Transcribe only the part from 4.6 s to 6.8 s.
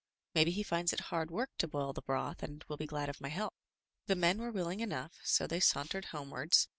enough, so they sauntered homewards.